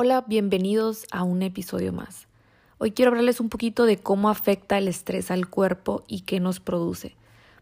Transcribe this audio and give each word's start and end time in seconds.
Hola, 0.00 0.22
bienvenidos 0.28 1.06
a 1.10 1.24
un 1.24 1.42
episodio 1.42 1.92
más. 1.92 2.28
Hoy 2.78 2.92
quiero 2.92 3.08
hablarles 3.08 3.40
un 3.40 3.48
poquito 3.48 3.84
de 3.84 3.96
cómo 3.96 4.30
afecta 4.30 4.78
el 4.78 4.86
estrés 4.86 5.32
al 5.32 5.48
cuerpo 5.48 6.04
y 6.06 6.20
qué 6.20 6.38
nos 6.38 6.60
produce. 6.60 7.16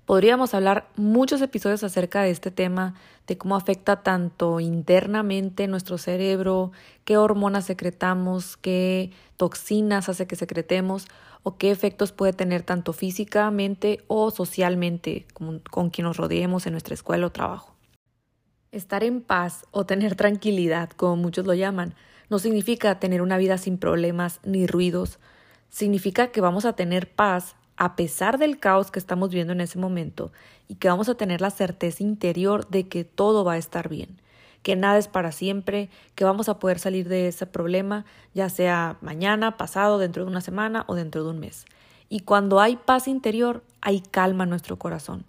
Podríamos 0.04 0.52
hablar 0.52 0.86
muchos 0.96 1.40
episodios 1.40 1.82
acerca 1.82 2.20
de 2.20 2.30
este 2.30 2.50
tema, 2.50 2.92
de 3.26 3.38
cómo 3.38 3.56
afecta 3.56 4.02
tanto 4.02 4.60
internamente 4.60 5.66
nuestro 5.66 5.96
cerebro, 5.96 6.72
qué 7.06 7.16
hormonas 7.16 7.64
secretamos, 7.64 8.58
qué 8.58 9.12
toxinas 9.38 10.10
hace 10.10 10.26
que 10.26 10.36
secretemos 10.36 11.06
o 11.42 11.56
qué 11.56 11.70
efectos 11.70 12.12
puede 12.12 12.34
tener 12.34 12.64
tanto 12.64 12.92
físicamente 12.92 14.04
o 14.08 14.30
socialmente 14.30 15.24
con, 15.32 15.60
con 15.70 15.88
quien 15.88 16.04
nos 16.04 16.18
rodeemos 16.18 16.66
en 16.66 16.72
nuestra 16.72 16.92
escuela 16.92 17.28
o 17.28 17.32
trabajo. 17.32 17.74
Estar 18.72 19.04
en 19.04 19.22
paz 19.22 19.64
o 19.70 19.86
tener 19.86 20.16
tranquilidad, 20.16 20.90
como 20.90 21.16
muchos 21.16 21.46
lo 21.46 21.54
llaman, 21.54 21.94
no 22.30 22.38
significa 22.38 22.98
tener 22.98 23.22
una 23.22 23.38
vida 23.38 23.58
sin 23.58 23.78
problemas 23.78 24.40
ni 24.44 24.66
ruidos, 24.66 25.18
significa 25.68 26.28
que 26.28 26.40
vamos 26.40 26.64
a 26.64 26.74
tener 26.74 27.10
paz 27.10 27.56
a 27.76 27.96
pesar 27.96 28.38
del 28.38 28.58
caos 28.58 28.90
que 28.90 28.98
estamos 28.98 29.30
viendo 29.30 29.52
en 29.52 29.60
ese 29.60 29.78
momento 29.78 30.32
y 30.68 30.76
que 30.76 30.88
vamos 30.88 31.08
a 31.08 31.14
tener 31.14 31.40
la 31.40 31.50
certeza 31.50 32.02
interior 32.02 32.68
de 32.68 32.88
que 32.88 33.04
todo 33.04 33.44
va 33.44 33.54
a 33.54 33.58
estar 33.58 33.88
bien, 33.88 34.20
que 34.62 34.76
nada 34.76 34.98
es 34.98 35.08
para 35.08 35.32
siempre, 35.32 35.90
que 36.14 36.24
vamos 36.24 36.48
a 36.48 36.58
poder 36.58 36.78
salir 36.78 37.08
de 37.08 37.28
ese 37.28 37.46
problema, 37.46 38.04
ya 38.34 38.48
sea 38.48 38.96
mañana, 39.00 39.56
pasado, 39.56 39.98
dentro 39.98 40.24
de 40.24 40.30
una 40.30 40.40
semana 40.40 40.84
o 40.88 40.94
dentro 40.94 41.22
de 41.22 41.30
un 41.30 41.40
mes. 41.40 41.66
Y 42.08 42.20
cuando 42.20 42.60
hay 42.60 42.76
paz 42.76 43.08
interior, 43.08 43.62
hay 43.80 44.00
calma 44.00 44.44
en 44.44 44.50
nuestro 44.50 44.78
corazón. 44.78 45.24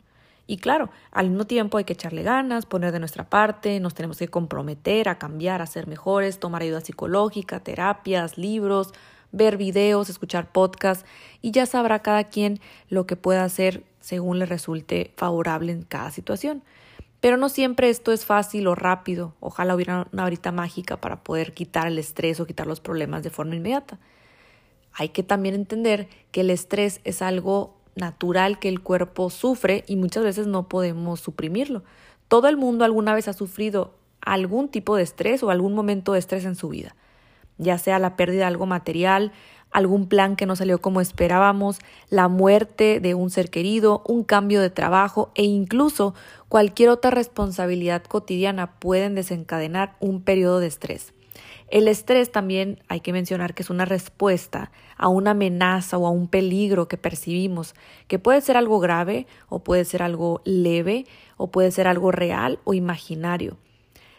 Y 0.47 0.57
claro, 0.57 0.89
al 1.11 1.29
mismo 1.29 1.45
tiempo 1.45 1.77
hay 1.77 1.83
que 1.83 1.93
echarle 1.93 2.23
ganas, 2.23 2.65
poner 2.65 2.93
de 2.93 2.99
nuestra 2.99 3.29
parte, 3.29 3.81
nos 3.81 3.93
tenemos 3.93 4.17
que 4.17 4.29
comprometer 4.29 5.09
a 5.09 5.19
cambiar, 5.19 5.61
a 5.61 5.65
ser 5.65 5.87
mejores, 5.87 6.39
tomar 6.39 6.61
ayuda 6.61 6.79
psicológica, 6.79 7.59
terapias, 7.59 8.37
libros, 8.37 8.93
ver 9.33 9.57
videos, 9.57 10.09
escuchar 10.09 10.51
podcasts 10.51 11.05
y 11.41 11.51
ya 11.51 11.65
sabrá 11.65 11.99
cada 11.99 12.23
quien 12.23 12.61
lo 12.89 13.05
que 13.05 13.17
pueda 13.17 13.43
hacer 13.43 13.83
según 13.99 14.39
le 14.39 14.45
resulte 14.45 15.11
favorable 15.17 15.73
en 15.73 15.81
cada 15.83 16.11
situación. 16.11 16.63
Pero 17.19 17.35
no 17.35 17.49
siempre 17.49 17.89
esto 17.89 18.13
es 18.13 18.25
fácil 18.25 18.67
o 18.67 18.75
rápido. 18.75 19.33
Ojalá 19.41 19.75
hubiera 19.75 20.07
una 20.13 20.23
horita 20.23 20.53
mágica 20.53 21.01
para 21.01 21.23
poder 21.23 21.53
quitar 21.53 21.87
el 21.87 21.99
estrés 21.99 22.39
o 22.39 22.45
quitar 22.45 22.67
los 22.67 22.79
problemas 22.79 23.23
de 23.23 23.31
forma 23.31 23.55
inmediata. 23.55 23.99
Hay 24.93 25.09
que 25.09 25.23
también 25.23 25.55
entender 25.55 26.07
que 26.31 26.41
el 26.41 26.49
estrés 26.49 27.01
es 27.03 27.21
algo 27.21 27.76
natural 27.97 28.59
que 28.59 28.69
el 28.69 28.81
cuerpo 28.81 29.29
sufre 29.29 29.83
y 29.87 29.95
muchas 29.95 30.23
veces 30.23 30.47
no 30.47 30.69
podemos 30.69 31.19
suprimirlo. 31.19 31.83
Todo 32.27 32.47
el 32.47 32.57
mundo 32.57 32.85
alguna 32.85 33.13
vez 33.13 33.27
ha 33.27 33.33
sufrido 33.33 33.93
algún 34.21 34.69
tipo 34.69 34.95
de 34.95 35.03
estrés 35.03 35.43
o 35.43 35.49
algún 35.49 35.73
momento 35.73 36.13
de 36.13 36.19
estrés 36.19 36.45
en 36.45 36.55
su 36.55 36.69
vida, 36.69 36.95
ya 37.57 37.77
sea 37.77 37.99
la 37.99 38.15
pérdida 38.15 38.39
de 38.39 38.45
algo 38.45 38.65
material, 38.65 39.31
algún 39.71 40.07
plan 40.07 40.35
que 40.35 40.45
no 40.45 40.55
salió 40.55 40.79
como 40.79 41.01
esperábamos, 41.01 41.79
la 42.09 42.27
muerte 42.27 42.99
de 42.99 43.15
un 43.15 43.29
ser 43.29 43.49
querido, 43.49 44.01
un 44.07 44.23
cambio 44.23 44.61
de 44.61 44.69
trabajo 44.69 45.31
e 45.35 45.43
incluso 45.43 46.13
cualquier 46.49 46.89
otra 46.89 47.11
responsabilidad 47.11 48.03
cotidiana 48.03 48.79
pueden 48.79 49.15
desencadenar 49.15 49.95
un 49.99 50.21
periodo 50.21 50.59
de 50.59 50.67
estrés. 50.67 51.13
El 51.69 51.89
estrés 51.89 52.31
también 52.31 52.79
hay 52.87 53.01
que 53.01 53.11
mencionar 53.11 53.53
que 53.53 53.61
es 53.61 53.69
una 53.69 53.83
respuesta 53.83 54.71
a 54.95 55.09
una 55.09 55.31
amenaza 55.31 55.97
o 55.97 56.07
a 56.07 56.11
un 56.11 56.29
peligro 56.29 56.87
que 56.87 56.97
percibimos, 56.97 57.75
que 58.07 58.19
puede 58.19 58.39
ser 58.39 58.55
algo 58.55 58.79
grave 58.79 59.27
o 59.49 59.59
puede 59.59 59.83
ser 59.83 60.01
algo 60.01 60.41
leve 60.45 61.05
o 61.35 61.51
puede 61.51 61.71
ser 61.71 61.87
algo 61.87 62.11
real 62.11 62.59
o 62.63 62.73
imaginario. 62.73 63.57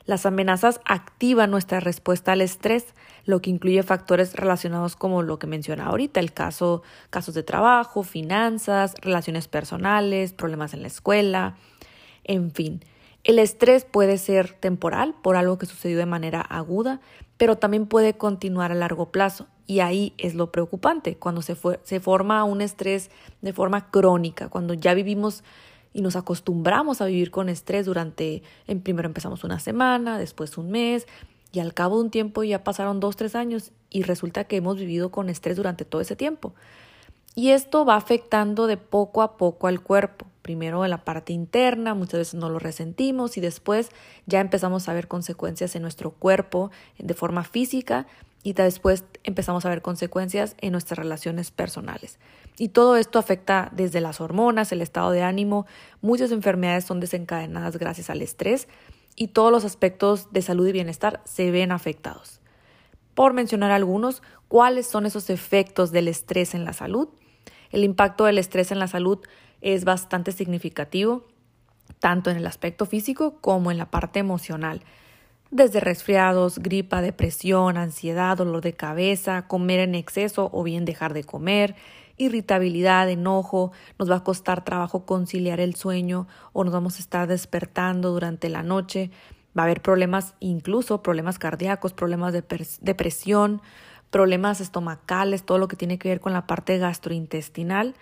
Las 0.04 0.24
amenazas 0.24 0.80
activan 0.86 1.50
nuestra 1.50 1.80
respuesta 1.80 2.32
al 2.32 2.40
estrés, 2.40 2.94
lo 3.24 3.40
que 3.40 3.50
incluye 3.50 3.82
factores 3.82 4.34
relacionados 4.34 4.96
como 4.96 5.22
lo 5.22 5.38
que 5.38 5.46
menciona 5.46 5.86
ahorita, 5.86 6.20
el 6.20 6.32
caso, 6.32 6.82
casos 7.10 7.34
de 7.34 7.42
trabajo, 7.42 8.02
finanzas, 8.02 8.94
relaciones 9.02 9.48
personales, 9.48 10.32
problemas 10.32 10.72
en 10.72 10.80
la 10.80 10.88
escuela, 10.88 11.56
en 12.24 12.52
fin. 12.52 12.82
El 13.22 13.38
estrés 13.38 13.84
puede 13.84 14.16
ser 14.16 14.54
temporal 14.54 15.14
por 15.22 15.36
algo 15.36 15.58
que 15.58 15.66
sucedió 15.66 15.98
de 15.98 16.06
manera 16.06 16.40
aguda, 16.40 17.00
pero 17.38 17.56
también 17.56 17.86
puede 17.86 18.14
continuar 18.14 18.72
a 18.72 18.74
largo 18.74 19.10
plazo. 19.10 19.46
Y 19.66 19.80
ahí 19.80 20.12
es 20.18 20.34
lo 20.34 20.50
preocupante, 20.50 21.16
cuando 21.16 21.42
se, 21.42 21.56
se 21.82 22.00
forma 22.00 22.44
un 22.44 22.60
estrés 22.60 23.10
de 23.42 23.52
forma 23.52 23.90
crónica, 23.90 24.48
cuando 24.48 24.74
ya 24.74 24.94
vivimos 24.94 25.44
y 25.92 26.02
nos 26.02 26.16
acostumbramos 26.16 27.00
a 27.00 27.06
vivir 27.06 27.30
con 27.30 27.48
estrés 27.48 27.86
durante, 27.86 28.42
en 28.66 28.80
primero 28.80 29.08
empezamos 29.08 29.44
una 29.44 29.58
semana, 29.58 30.18
después 30.18 30.58
un 30.58 30.70
mes, 30.70 31.06
y 31.52 31.60
al 31.60 31.74
cabo 31.74 31.96
de 31.96 32.04
un 32.04 32.10
tiempo 32.10 32.44
ya 32.44 32.64
pasaron 32.64 33.00
dos, 33.00 33.16
tres 33.16 33.34
años 33.34 33.72
y 33.90 34.02
resulta 34.02 34.44
que 34.44 34.56
hemos 34.56 34.76
vivido 34.76 35.10
con 35.10 35.30
estrés 35.30 35.56
durante 35.56 35.84
todo 35.84 36.00
ese 36.00 36.16
tiempo. 36.16 36.54
Y 37.34 37.50
esto 37.50 37.84
va 37.84 37.96
afectando 37.96 38.66
de 38.66 38.76
poco 38.76 39.22
a 39.22 39.36
poco 39.36 39.66
al 39.66 39.80
cuerpo 39.80 40.26
primero 40.48 40.82
en 40.82 40.90
la 40.90 41.04
parte 41.04 41.34
interna, 41.34 41.92
muchas 41.92 42.20
veces 42.20 42.34
no 42.36 42.48
lo 42.48 42.58
resentimos 42.58 43.36
y 43.36 43.42
después 43.42 43.90
ya 44.24 44.40
empezamos 44.40 44.88
a 44.88 44.94
ver 44.94 45.06
consecuencias 45.06 45.76
en 45.76 45.82
nuestro 45.82 46.10
cuerpo 46.10 46.70
de 46.98 47.12
forma 47.12 47.44
física 47.44 48.06
y 48.42 48.54
después 48.54 49.04
empezamos 49.24 49.66
a 49.66 49.68
ver 49.68 49.82
consecuencias 49.82 50.56
en 50.62 50.72
nuestras 50.72 50.96
relaciones 50.96 51.50
personales. 51.50 52.18
Y 52.56 52.70
todo 52.70 52.96
esto 52.96 53.18
afecta 53.18 53.70
desde 53.74 54.00
las 54.00 54.22
hormonas, 54.22 54.72
el 54.72 54.80
estado 54.80 55.10
de 55.10 55.20
ánimo, 55.20 55.66
muchas 56.00 56.32
enfermedades 56.32 56.86
son 56.86 56.98
desencadenadas 56.98 57.76
gracias 57.76 58.08
al 58.08 58.22
estrés 58.22 58.68
y 59.16 59.28
todos 59.28 59.52
los 59.52 59.66
aspectos 59.66 60.32
de 60.32 60.40
salud 60.40 60.66
y 60.66 60.72
bienestar 60.72 61.20
se 61.26 61.50
ven 61.50 61.72
afectados. 61.72 62.40
Por 63.14 63.34
mencionar 63.34 63.70
algunos, 63.70 64.22
¿cuáles 64.48 64.86
son 64.86 65.04
esos 65.04 65.28
efectos 65.28 65.92
del 65.92 66.08
estrés 66.08 66.54
en 66.54 66.64
la 66.64 66.72
salud? 66.72 67.10
El 67.70 67.84
impacto 67.84 68.24
del 68.24 68.38
estrés 68.38 68.72
en 68.72 68.78
la 68.78 68.88
salud 68.88 69.18
es 69.60 69.84
bastante 69.84 70.32
significativo, 70.32 71.24
tanto 71.98 72.30
en 72.30 72.36
el 72.36 72.46
aspecto 72.46 72.86
físico 72.86 73.38
como 73.40 73.70
en 73.70 73.78
la 73.78 73.90
parte 73.90 74.18
emocional. 74.18 74.82
Desde 75.50 75.80
resfriados, 75.80 76.58
gripa, 76.58 77.00
depresión, 77.00 77.78
ansiedad, 77.78 78.36
dolor 78.36 78.60
de 78.60 78.74
cabeza, 78.74 79.46
comer 79.48 79.80
en 79.80 79.94
exceso 79.94 80.50
o 80.52 80.62
bien 80.62 80.84
dejar 80.84 81.14
de 81.14 81.24
comer, 81.24 81.74
irritabilidad, 82.18 83.08
enojo, 83.08 83.72
nos 83.98 84.10
va 84.10 84.16
a 84.16 84.24
costar 84.24 84.64
trabajo 84.64 85.06
conciliar 85.06 85.60
el 85.60 85.74
sueño 85.74 86.26
o 86.52 86.64
nos 86.64 86.74
vamos 86.74 86.96
a 86.96 86.98
estar 86.98 87.28
despertando 87.28 88.10
durante 88.10 88.50
la 88.50 88.62
noche, 88.62 89.10
va 89.56 89.62
a 89.62 89.64
haber 89.64 89.80
problemas, 89.80 90.34
incluso 90.40 91.02
problemas 91.02 91.38
cardíacos, 91.38 91.94
problemas 91.94 92.34
de 92.34 92.44
depresión, 92.82 93.62
problemas 94.10 94.60
estomacales, 94.60 95.44
todo 95.44 95.58
lo 95.58 95.68
que 95.68 95.76
tiene 95.76 95.98
que 95.98 96.10
ver 96.10 96.20
con 96.20 96.32
la 96.32 96.46
parte 96.46 96.76
gastrointestinal 96.78 97.94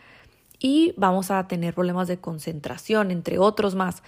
y 0.59 0.95
vamos 0.97 1.31
a 1.31 1.47
tener 1.49 1.75
problemas 1.75 2.09
de 2.09 2.19
concentración, 2.19 3.11
entre 3.11 3.39
otros 3.39 3.75
más. 3.75 4.03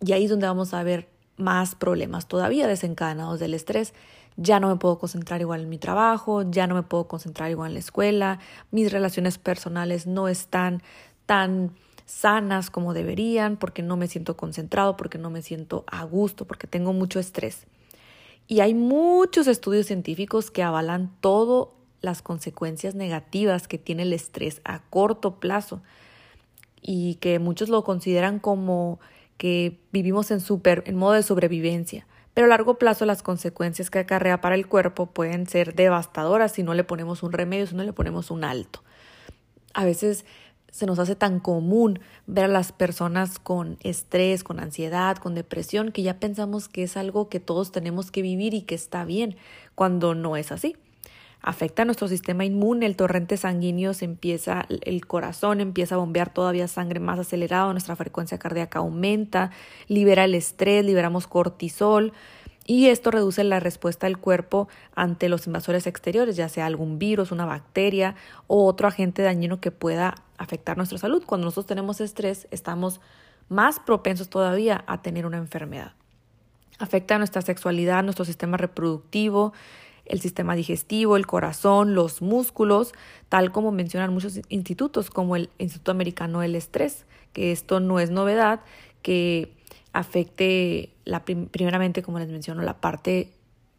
Y 0.00 0.12
ahí 0.12 0.24
es 0.24 0.30
donde 0.30 0.46
vamos 0.46 0.74
a 0.74 0.82
ver 0.82 1.08
más 1.36 1.74
problemas 1.74 2.26
todavía 2.28 2.66
desencadenados 2.66 3.40
del 3.40 3.54
estrés. 3.54 3.94
Ya 4.36 4.60
no 4.60 4.68
me 4.68 4.76
puedo 4.76 4.98
concentrar 4.98 5.40
igual 5.40 5.62
en 5.62 5.68
mi 5.68 5.78
trabajo, 5.78 6.48
ya 6.48 6.66
no 6.66 6.74
me 6.74 6.82
puedo 6.82 7.08
concentrar 7.08 7.50
igual 7.50 7.70
en 7.70 7.74
la 7.74 7.80
escuela, 7.80 8.38
mis 8.70 8.92
relaciones 8.92 9.38
personales 9.38 10.06
no 10.06 10.28
están 10.28 10.82
tan 11.26 11.72
sanas 12.06 12.70
como 12.70 12.94
deberían 12.94 13.56
porque 13.56 13.82
no 13.82 13.96
me 13.96 14.06
siento 14.06 14.36
concentrado, 14.36 14.96
porque 14.96 15.18
no 15.18 15.30
me 15.30 15.42
siento 15.42 15.84
a 15.86 16.04
gusto, 16.04 16.46
porque 16.46 16.66
tengo 16.66 16.92
mucho 16.92 17.18
estrés. 17.18 17.66
Y 18.46 18.60
hay 18.60 18.74
muchos 18.74 19.46
estudios 19.46 19.86
científicos 19.86 20.50
que 20.50 20.62
avalan 20.62 21.12
todo 21.20 21.74
las 22.00 22.22
consecuencias 22.22 22.94
negativas 22.94 23.68
que 23.68 23.78
tiene 23.78 24.02
el 24.02 24.12
estrés 24.12 24.60
a 24.64 24.80
corto 24.90 25.40
plazo 25.40 25.82
y 26.80 27.16
que 27.16 27.38
muchos 27.38 27.68
lo 27.68 27.82
consideran 27.84 28.38
como 28.38 29.00
que 29.36 29.78
vivimos 29.92 30.30
en 30.30 30.40
super 30.40 30.82
en 30.86 30.96
modo 30.96 31.12
de 31.12 31.22
sobrevivencia. 31.22 32.06
Pero 32.34 32.46
a 32.46 32.50
largo 32.50 32.78
plazo 32.78 33.04
las 33.04 33.22
consecuencias 33.22 33.90
que 33.90 33.98
acarrea 33.98 34.40
para 34.40 34.54
el 34.54 34.68
cuerpo 34.68 35.06
pueden 35.06 35.46
ser 35.46 35.74
devastadoras 35.74 36.52
si 36.52 36.62
no 36.62 36.74
le 36.74 36.84
ponemos 36.84 37.22
un 37.22 37.32
remedio, 37.32 37.66
si 37.66 37.74
no 37.74 37.82
le 37.82 37.92
ponemos 37.92 38.30
un 38.30 38.44
alto. 38.44 38.82
A 39.74 39.84
veces 39.84 40.24
se 40.70 40.86
nos 40.86 40.98
hace 40.98 41.16
tan 41.16 41.40
común 41.40 41.98
ver 42.26 42.44
a 42.44 42.48
las 42.48 42.72
personas 42.72 43.38
con 43.38 43.78
estrés, 43.80 44.44
con 44.44 44.60
ansiedad, 44.60 45.16
con 45.16 45.34
depresión, 45.34 45.90
que 45.90 46.02
ya 46.02 46.20
pensamos 46.20 46.68
que 46.68 46.84
es 46.84 46.96
algo 46.96 47.28
que 47.28 47.40
todos 47.40 47.72
tenemos 47.72 48.10
que 48.10 48.22
vivir 48.22 48.54
y 48.54 48.62
que 48.62 48.74
está 48.76 49.04
bien, 49.04 49.36
cuando 49.74 50.14
no 50.14 50.36
es 50.36 50.52
así 50.52 50.76
afecta 51.40 51.82
a 51.82 51.84
nuestro 51.84 52.08
sistema 52.08 52.44
inmune, 52.44 52.86
el 52.86 52.96
torrente 52.96 53.36
sanguíneo 53.36 53.94
se 53.94 54.04
empieza, 54.04 54.66
el 54.68 55.06
corazón 55.06 55.60
empieza 55.60 55.94
a 55.94 55.98
bombear 55.98 56.32
todavía 56.32 56.68
sangre 56.68 57.00
más 57.00 57.18
acelerado, 57.18 57.72
nuestra 57.72 57.96
frecuencia 57.96 58.38
cardíaca 58.38 58.80
aumenta, 58.80 59.50
libera 59.86 60.24
el 60.24 60.34
estrés, 60.34 60.84
liberamos 60.84 61.26
cortisol 61.26 62.12
y 62.66 62.88
esto 62.88 63.10
reduce 63.10 63.44
la 63.44 63.60
respuesta 63.60 64.06
del 64.06 64.18
cuerpo 64.18 64.68
ante 64.94 65.30
los 65.30 65.46
invasores 65.46 65.86
exteriores, 65.86 66.36
ya 66.36 66.50
sea 66.50 66.66
algún 66.66 66.98
virus, 66.98 67.32
una 67.32 67.46
bacteria 67.46 68.14
o 68.46 68.66
otro 68.66 68.88
agente 68.88 69.22
dañino 69.22 69.58
que 69.58 69.70
pueda 69.70 70.16
afectar 70.36 70.76
nuestra 70.76 70.98
salud. 70.98 71.24
Cuando 71.24 71.46
nosotros 71.46 71.64
tenemos 71.64 72.02
estrés, 72.02 72.46
estamos 72.50 73.00
más 73.48 73.80
propensos 73.80 74.28
todavía 74.28 74.84
a 74.86 75.00
tener 75.00 75.24
una 75.24 75.38
enfermedad. 75.38 75.92
Afecta 76.78 77.14
a 77.14 77.18
nuestra 77.18 77.40
sexualidad, 77.40 78.04
nuestro 78.04 78.26
sistema 78.26 78.58
reproductivo, 78.58 79.54
el 80.08 80.20
sistema 80.20 80.54
digestivo, 80.54 81.16
el 81.16 81.26
corazón, 81.26 81.94
los 81.94 82.22
músculos, 82.22 82.92
tal 83.28 83.52
como 83.52 83.72
mencionan 83.72 84.12
muchos 84.12 84.40
institutos 84.48 85.10
como 85.10 85.36
el 85.36 85.50
Instituto 85.58 85.90
Americano 85.90 86.40
del 86.40 86.54
Estrés, 86.54 87.06
que 87.32 87.52
esto 87.52 87.80
no 87.80 88.00
es 88.00 88.10
novedad, 88.10 88.60
que 89.02 89.52
afecte 89.92 90.90
la 91.04 91.24
primeramente, 91.24 92.02
como 92.02 92.18
les 92.18 92.28
menciono, 92.28 92.62
la 92.62 92.80
parte 92.80 93.32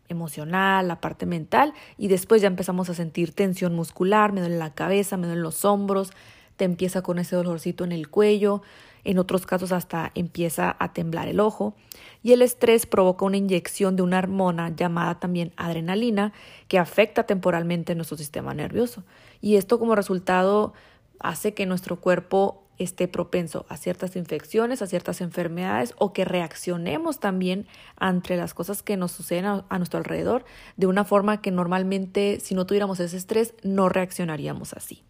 emocional, 0.08 0.88
la 0.88 1.00
parte 1.00 1.26
mental 1.26 1.74
y 1.98 2.08
después 2.08 2.42
ya 2.42 2.48
empezamos 2.48 2.90
a 2.90 2.94
sentir 2.94 3.34
tensión 3.34 3.76
muscular, 3.76 4.34
me 4.34 4.42
duele 4.42 4.58
la 4.58 4.74
cabeza, 4.74 5.18
me 5.18 5.28
duelen 5.28 5.44
los 5.44 5.66
hombros, 5.66 6.12
te 6.60 6.66
empieza 6.66 7.02
con 7.02 7.20
ese 7.20 7.38
dolorcito 7.38 7.86
en 7.86 7.94
el 7.94 8.10
cuello, 8.10 8.62
en 9.06 9.18
otros 9.18 9.46
casos 9.46 9.72
hasta 9.72 10.12
empieza 10.14 10.76
a 10.78 10.92
temblar 10.92 11.30
el 11.30 11.40
ojo 11.40 11.74
y 12.22 12.34
el 12.34 12.42
estrés 12.42 12.86
provoca 12.86 13.24
una 13.24 13.38
inyección 13.38 13.96
de 13.96 14.04
una 14.04 14.20
hormona 14.20 14.76
llamada 14.76 15.22
también 15.22 15.54
adrenalina 15.56 16.34
que 16.68 16.78
afecta 16.78 17.24
temporalmente 17.24 17.96
nuestro 17.96 18.18
sistema 18.18 18.54
nervioso 18.54 19.06
y 19.40 19.56
esto 19.56 19.80
como 19.80 19.96
resultado 19.96 20.74
hace 21.22 21.54
que 21.54 21.66
nuestro 21.66 22.02
cuerpo 22.02 22.66
esté 22.78 23.08
propenso 23.08 23.66
a 23.70 23.78
ciertas 23.78 24.18
infecciones, 24.18 24.82
a 24.82 24.88
ciertas 24.88 25.22
enfermedades 25.22 25.94
o 25.98 26.12
que 26.12 26.26
reaccionemos 26.26 27.22
también 27.22 27.68
ante 27.96 28.36
las 28.36 28.54
cosas 28.54 28.84
que 28.84 28.98
nos 28.98 29.14
suceden 29.14 29.46
a, 29.46 29.78
nuestro 29.78 30.00
alrededor 30.00 30.44
de 30.76 30.88
una 30.88 31.06
forma 31.06 31.42
que 31.42 31.52
normalmente 31.52 32.42
si 32.42 32.54
no 32.54 32.66
tuviéramos 32.66 33.00
ese 33.00 33.16
estrés 33.16 33.54
no 33.64 33.88
reaccionaríamos 33.88 34.74
así. 34.74 35.04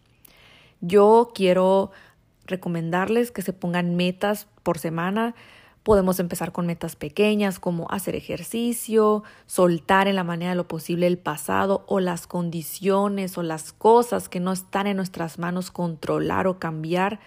Yo 0.80 1.30
quiero 1.34 1.90
recomendarles 2.46 3.30
que 3.30 3.42
se 3.42 3.52
pongan 3.52 3.96
metas 3.96 4.48
por 4.62 4.78
semana. 4.78 5.34
Podemos 5.82 6.20
empezar 6.20 6.52
con 6.52 6.66
metas 6.66 6.96
pequeñas 6.96 7.58
como 7.58 7.90
hacer 7.90 8.14
ejercicio, 8.14 9.22
soltar 9.46 10.08
en 10.08 10.16
la 10.16 10.24
manera 10.24 10.50
de 10.50 10.56
lo 10.56 10.68
posible 10.68 11.06
el 11.06 11.18
pasado 11.18 11.84
o 11.86 12.00
las 12.00 12.26
condiciones 12.26 13.38
o 13.38 13.42
las 13.42 13.72
cosas 13.72 14.28
que 14.28 14.40
no 14.40 14.52
están 14.52 14.86
en 14.86 14.96
nuestras 14.96 15.38
manos 15.38 15.70
controlar 15.70 16.46
o 16.46 16.58
cambiar 16.58 17.20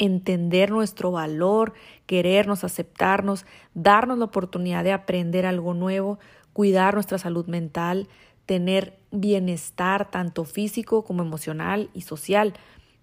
entender 0.00 0.70
nuestro 0.70 1.12
valor, 1.12 1.74
querernos, 2.06 2.64
aceptarnos, 2.64 3.44
darnos 3.74 4.18
la 4.18 4.24
oportunidad 4.24 4.82
de 4.82 4.92
aprender 4.92 5.44
algo 5.44 5.74
nuevo, 5.74 6.18
cuidar 6.54 6.94
nuestra 6.94 7.18
salud 7.18 7.46
mental, 7.46 8.08
tener 8.46 8.98
bienestar 9.10 10.10
tanto 10.10 10.44
físico 10.44 11.04
como 11.04 11.22
emocional 11.22 11.90
y 11.92 12.00
social. 12.00 12.54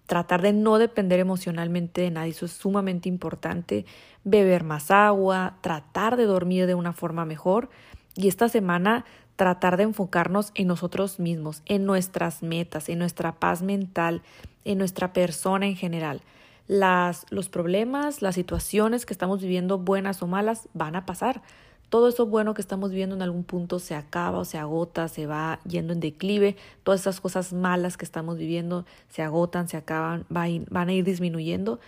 Tratar 0.08 0.42
de 0.42 0.52
no 0.52 0.78
depender 0.78 1.20
emocionalmente 1.20 2.00
de 2.00 2.10
nadie, 2.10 2.32
eso 2.32 2.46
es 2.46 2.52
sumamente 2.52 3.08
importante. 3.08 3.86
Beber 4.24 4.64
más 4.64 4.90
agua, 4.90 5.58
tratar 5.60 6.16
de 6.16 6.24
dormir 6.24 6.66
de 6.66 6.74
una 6.74 6.92
forma 6.92 7.24
mejor. 7.24 7.70
Y 8.16 8.26
esta 8.26 8.48
semana 8.48 9.04
tratar 9.36 9.76
de 9.76 9.84
enfocarnos 9.84 10.50
en 10.56 10.66
nosotros 10.66 11.20
mismos, 11.20 11.62
en 11.66 11.84
nuestras 11.84 12.42
metas, 12.42 12.88
en 12.88 12.98
nuestra 12.98 13.36
paz 13.36 13.62
mental, 13.62 14.22
en 14.64 14.78
nuestra 14.78 15.12
persona 15.12 15.66
en 15.66 15.76
general 15.76 16.22
las, 16.68 17.24
los 17.30 17.48
problemas, 17.48 18.22
las 18.22 18.36
situaciones 18.36 19.06
que 19.06 19.14
estamos 19.14 19.40
viviendo, 19.40 19.78
buenas 19.78 20.22
o 20.22 20.26
malas, 20.26 20.68
van 20.74 20.94
a 20.94 21.06
pasar. 21.06 21.42
Todo 21.88 22.08
eso 22.08 22.26
bueno 22.26 22.54
que 22.54 22.60
estamos 22.60 22.90
viviendo 22.90 23.16
en 23.16 23.22
algún 23.22 23.44
punto 23.44 23.78
se 23.78 23.94
acaba 23.94 24.38
o 24.38 24.44
se 24.44 24.58
agota, 24.58 25.08
se 25.08 25.26
va 25.26 25.60
yendo 25.66 25.92
en 25.92 26.00
declive. 26.00 26.56
Todas 26.82 27.00
esas 27.00 27.20
cosas 27.20 27.52
malas 27.52 27.96
que 27.96 28.04
estamos 28.04 28.36
viviendo 28.36 28.84
se 29.08 29.22
agotan, 29.22 29.68
se 29.68 29.76
acaban, 29.76 30.26
van 30.28 30.88
a 30.88 30.92
ir 30.92 31.04
disminuyendo. 31.04 31.80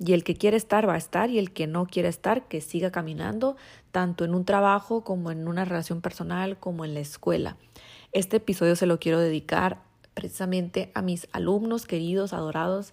Y 0.00 0.12
el 0.12 0.24
que 0.24 0.34
quiere 0.34 0.56
estar 0.56 0.88
va 0.88 0.94
a 0.94 0.98
estar 0.98 1.30
y 1.30 1.38
el 1.38 1.52
que 1.52 1.68
no 1.68 1.86
quiere 1.86 2.08
estar, 2.08 2.48
que 2.48 2.60
siga 2.60 2.90
caminando, 2.90 3.56
tanto 3.92 4.24
en 4.24 4.34
un 4.34 4.44
trabajo 4.44 5.04
como 5.04 5.30
en 5.30 5.46
una 5.46 5.64
relación 5.64 6.00
personal, 6.00 6.58
como 6.58 6.84
en 6.84 6.94
la 6.94 7.00
escuela. 7.00 7.56
Este 8.10 8.38
episodio 8.38 8.74
se 8.74 8.86
lo 8.86 8.98
quiero 8.98 9.20
dedicar 9.20 9.82
precisamente 10.14 10.90
a 10.94 11.02
mis 11.02 11.28
alumnos 11.32 11.86
queridos, 11.86 12.32
adorados, 12.32 12.92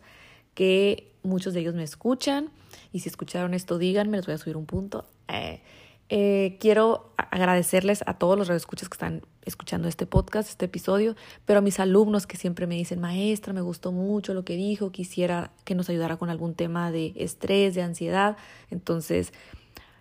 que 0.54 1.12
muchos 1.24 1.54
de 1.54 1.62
ellos 1.62 1.76
me 1.76 1.84
escuchan 1.84 2.50
y 2.92 3.00
si 3.00 3.10
escucharon 3.10 3.54
esto 3.54 3.78
díganme, 3.78 4.18
les 4.18 4.26
voy 4.26 4.36
a 4.36 4.38
subir 4.38 4.58
un 4.58 4.66
punto. 4.66 5.06
Eh, 5.28 5.62
eh, 6.14 6.58
quiero 6.60 7.14
agradecerles 7.16 8.04
a 8.06 8.16
todos 8.16 8.38
los 8.38 8.50
radioescuchas 8.50 8.90
que 8.90 8.96
están 8.96 9.22
escuchando 9.46 9.88
este 9.88 10.06
podcast, 10.06 10.50
este 10.50 10.66
episodio, 10.66 11.16
pero 11.46 11.60
a 11.60 11.62
mis 11.62 11.80
alumnos 11.80 12.28
que 12.28 12.36
siempre 12.36 12.68
me 12.68 12.76
dicen, 12.76 13.00
maestra, 13.00 13.54
me 13.54 13.62
gustó 13.62 13.94
mucho 13.94 14.34
lo 14.34 14.44
que 14.44 14.58
dijo, 14.58 14.92
quisiera 14.92 15.52
que 15.64 15.74
nos 15.74 15.90
ayudara 15.90 16.18
con 16.18 16.30
algún 16.30 16.54
tema 16.54 16.92
de 16.92 17.14
estrés, 17.16 17.76
de 17.76 17.84
ansiedad. 17.84 18.36
Entonces, 18.70 19.32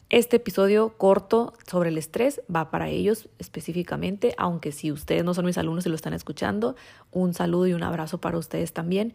este 0.08 0.38
episodio 0.38 0.98
corto 0.98 1.52
sobre 1.64 1.90
el 1.90 1.96
estrés 1.96 2.40
va 2.52 2.72
para 2.72 2.88
ellos 2.88 3.28
específicamente, 3.38 4.34
aunque 4.36 4.72
si 4.72 4.90
ustedes 4.90 5.22
no 5.22 5.32
son 5.32 5.44
mis 5.44 5.58
alumnos 5.58 5.86
y 5.86 5.90
lo 5.90 5.94
están 5.94 6.14
escuchando, 6.14 6.74
un 7.12 7.34
saludo 7.34 7.68
y 7.68 7.72
un 7.72 7.84
abrazo 7.84 8.18
para 8.18 8.36
ustedes 8.36 8.72
también 8.72 9.14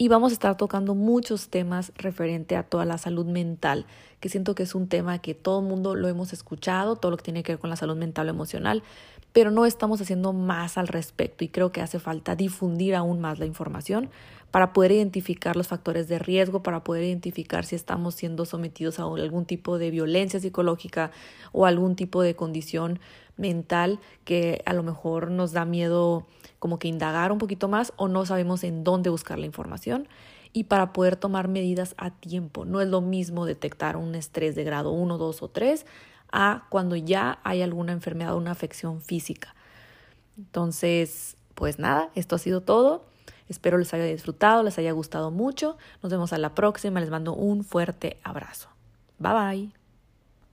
y 0.00 0.08
vamos 0.08 0.32
a 0.32 0.32
estar 0.32 0.56
tocando 0.56 0.94
muchos 0.94 1.50
temas 1.50 1.92
referente 1.94 2.56
a 2.56 2.62
toda 2.62 2.86
la 2.86 2.96
salud 2.96 3.26
mental, 3.26 3.84
que 4.20 4.30
siento 4.30 4.54
que 4.54 4.62
es 4.62 4.74
un 4.74 4.88
tema 4.88 5.18
que 5.18 5.34
todo 5.34 5.60
el 5.60 5.66
mundo 5.66 5.94
lo 5.94 6.08
hemos 6.08 6.32
escuchado, 6.32 6.96
todo 6.96 7.10
lo 7.10 7.18
que 7.18 7.24
tiene 7.24 7.42
que 7.42 7.52
ver 7.52 7.58
con 7.58 7.68
la 7.68 7.76
salud 7.76 7.96
mental 7.96 8.26
o 8.28 8.30
emocional, 8.30 8.82
pero 9.34 9.50
no 9.50 9.66
estamos 9.66 10.00
haciendo 10.00 10.32
más 10.32 10.78
al 10.78 10.88
respecto 10.88 11.44
y 11.44 11.48
creo 11.48 11.70
que 11.70 11.82
hace 11.82 11.98
falta 11.98 12.34
difundir 12.34 12.94
aún 12.94 13.20
más 13.20 13.38
la 13.38 13.44
información 13.44 14.08
para 14.50 14.72
poder 14.72 14.92
identificar 14.92 15.56
los 15.56 15.68
factores 15.68 16.08
de 16.08 16.18
riesgo, 16.18 16.62
para 16.62 16.82
poder 16.82 17.04
identificar 17.04 17.64
si 17.64 17.76
estamos 17.76 18.14
siendo 18.14 18.44
sometidos 18.44 18.98
a 18.98 19.04
algún 19.04 19.44
tipo 19.44 19.78
de 19.78 19.90
violencia 19.90 20.40
psicológica 20.40 21.10
o 21.52 21.66
algún 21.66 21.96
tipo 21.96 22.22
de 22.22 22.34
condición 22.34 23.00
mental 23.36 24.00
que 24.24 24.62
a 24.66 24.72
lo 24.72 24.82
mejor 24.82 25.30
nos 25.30 25.52
da 25.52 25.64
miedo 25.64 26.26
como 26.58 26.78
que 26.78 26.88
indagar 26.88 27.32
un 27.32 27.38
poquito 27.38 27.68
más 27.68 27.92
o 27.96 28.08
no 28.08 28.26
sabemos 28.26 28.64
en 28.64 28.84
dónde 28.84 29.10
buscar 29.10 29.38
la 29.38 29.46
información 29.46 30.08
y 30.52 30.64
para 30.64 30.92
poder 30.92 31.16
tomar 31.16 31.48
medidas 31.48 31.94
a 31.96 32.10
tiempo. 32.10 32.64
No 32.64 32.80
es 32.80 32.88
lo 32.88 33.00
mismo 33.00 33.46
detectar 33.46 33.96
un 33.96 34.14
estrés 34.14 34.54
de 34.54 34.64
grado 34.64 34.90
1, 34.90 35.16
2 35.16 35.42
o 35.42 35.48
3 35.48 35.86
a 36.32 36.66
cuando 36.70 36.96
ya 36.96 37.40
hay 37.44 37.62
alguna 37.62 37.92
enfermedad 37.92 38.34
o 38.34 38.38
una 38.38 38.50
afección 38.50 39.00
física. 39.00 39.54
Entonces, 40.36 41.36
pues 41.54 41.78
nada, 41.78 42.10
esto 42.14 42.36
ha 42.36 42.38
sido 42.38 42.62
todo. 42.62 43.04
Espero 43.50 43.78
les 43.78 43.92
haya 43.92 44.04
disfrutado, 44.04 44.62
les 44.62 44.78
haya 44.78 44.92
gustado 44.92 45.30
mucho. 45.30 45.76
Nos 46.02 46.12
vemos 46.12 46.32
a 46.32 46.38
la 46.38 46.54
próxima. 46.54 47.00
Les 47.00 47.10
mando 47.10 47.34
un 47.34 47.64
fuerte 47.64 48.18
abrazo. 48.22 48.68
Bye 49.18 49.32
bye. 49.32 49.79